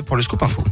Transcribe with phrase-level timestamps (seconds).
[0.00, 0.64] pour le scoop info.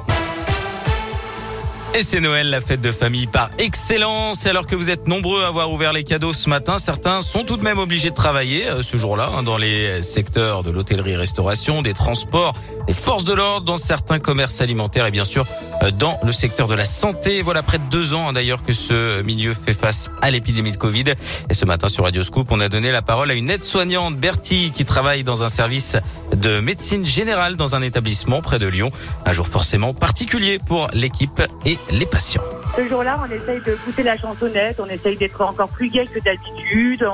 [1.92, 4.46] Et c'est Noël, la fête de famille par excellence.
[4.46, 7.56] Alors que vous êtes nombreux à avoir ouvert les cadeaux ce matin, certains sont tout
[7.56, 11.92] de même obligés de travailler euh, ce jour-là hein, dans les secteurs de l'hôtellerie-restauration, des
[11.92, 12.54] transports,
[12.86, 15.46] des forces de l'ordre, dans certains commerces alimentaires et bien sûr
[15.82, 17.42] euh, dans le secteur de la santé.
[17.42, 20.76] Voilà près de deux ans hein, d'ailleurs que ce milieu fait face à l'épidémie de
[20.76, 21.14] Covid.
[21.50, 24.70] Et ce matin sur Radio Scoop, on a donné la parole à une aide-soignante, Bertie,
[24.72, 25.96] qui travaille dans un service
[26.36, 28.92] de médecine générale dans un établissement près de Lyon.
[29.26, 32.42] Un jour forcément particulier pour l'équipe et les patients.
[32.76, 36.20] Ce jour-là, on essaye de goûter la chansonnette, on essaye d'être encore plus gai que
[36.20, 37.04] d'habitude,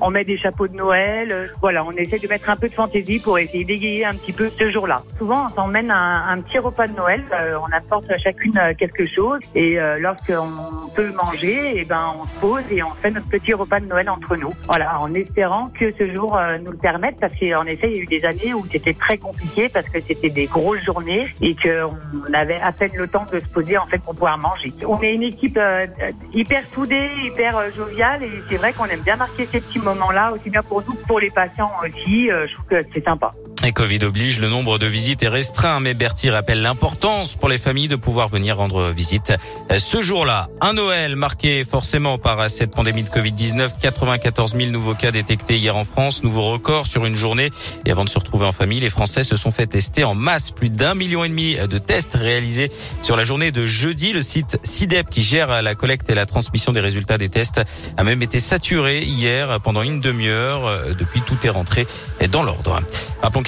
[0.00, 2.74] on, met des chapeaux de Noël, euh, voilà, on essaye de mettre un peu de
[2.74, 5.02] fantaisie pour essayer d'égayer un petit peu ce jour-là.
[5.18, 8.74] Souvent, on s'emmène un, un, petit repas de Noël, euh, on apporte à chacune euh,
[8.74, 12.92] quelque chose et euh, lorsqu'on peut manger, et eh ben on se pose et on
[12.94, 14.50] fait notre petit repas de Noël entre nous.
[14.66, 17.98] Voilà, en espérant que ce jour euh, nous le permette, parce qu'en effet, il y
[18.00, 21.54] a eu des années où c'était très compliqué parce que c'était des grosses journées et
[21.54, 25.00] qu'on avait à peine le temps de se poser en fait pour pouvoir manger on
[25.02, 25.86] est une équipe euh,
[26.34, 30.32] hyper soudée, hyper euh, joviale et c'est vrai qu'on aime bien marquer ces petits moments-là,
[30.32, 32.28] aussi bien pour nous que pour les patients aussi.
[32.30, 33.30] Je trouve que c'est sympa.
[33.62, 37.58] Et Covid oblige, le nombre de visites est restreint, mais Bertie rappelle l'importance pour les
[37.58, 39.34] familles de pouvoir venir rendre visite.
[39.76, 45.10] Ce jour-là, un Noël marqué forcément par cette pandémie de Covid-19, 94 000 nouveaux cas
[45.10, 47.50] détectés hier en France, nouveau record sur une journée.
[47.84, 50.50] Et avant de se retrouver en famille, les Français se sont fait tester en masse.
[50.52, 54.14] Plus d'un million et demi de tests réalisés sur la journée de jeudi.
[54.14, 57.60] Le site CIDEP qui gère la collecte et la transmission des résultats des tests
[57.98, 60.94] a même été saturé hier pendant une demi-heure.
[60.98, 61.86] Depuis, tout est rentré
[62.30, 62.80] dans l'ordre.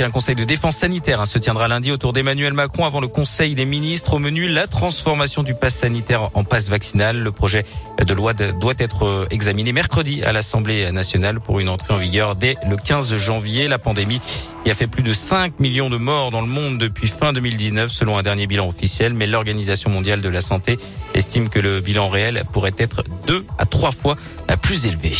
[0.03, 3.55] Qu'un conseil de défense sanitaire hein, se tiendra lundi autour d'Emmanuel Macron avant le conseil
[3.55, 4.15] des ministres.
[4.15, 7.19] Au menu, la transformation du pass sanitaire en passe vaccinal.
[7.21, 7.65] Le projet
[8.05, 12.35] de loi doit être euh, examiné mercredi à l'Assemblée nationale pour une entrée en vigueur
[12.35, 13.69] dès le 15 janvier.
[13.69, 14.21] La pandémie
[14.69, 18.19] a fait plus de 5 millions de morts dans le monde depuis fin 2019 selon
[18.19, 19.15] un dernier bilan officiel.
[19.15, 20.81] Mais l'Organisation mondiale de la santé
[21.15, 24.17] estime que le bilan réel pourrait être deux à trois fois
[24.63, 25.13] plus élevé.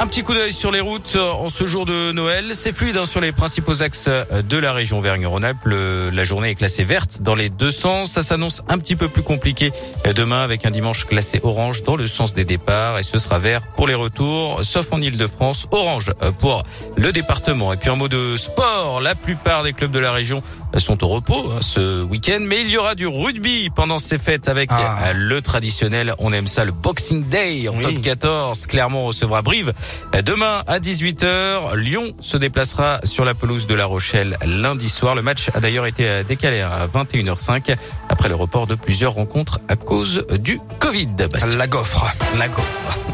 [0.00, 2.50] Un petit coup d'œil sur les routes en ce jour de Noël.
[2.52, 5.66] C'est fluide hein, sur les principaux axes de la région Vergne-Rhône-Alpes.
[6.12, 8.10] La journée est classée verte dans les deux sens.
[8.10, 9.70] Ça s'annonce un petit peu plus compliqué
[10.16, 13.62] demain avec un dimanche classé orange dans le sens des départs et ce sera vert
[13.76, 15.68] pour les retours, sauf en Ile-de-France.
[15.70, 16.64] Orange pour
[16.96, 17.72] le département.
[17.72, 19.00] Et puis un mot de sport.
[19.00, 20.42] La plupart des clubs de la région
[20.76, 24.48] sont au repos hein, ce week-end, mais il y aura du rugby pendant ces fêtes
[24.48, 25.12] avec ah.
[25.14, 26.14] le traditionnel.
[26.18, 28.66] On aime ça, le Boxing Day en top 14.
[28.66, 29.72] Clermont recevra Brive
[30.22, 35.14] Demain à 18h, Lyon se déplacera sur la pelouse de La Rochelle lundi soir.
[35.14, 37.76] Le match a d'ailleurs été décalé à 21h05
[38.08, 41.08] après le report de plusieurs rencontres à cause du Covid.
[41.56, 42.06] La gaufre.
[42.38, 43.13] La gaufre.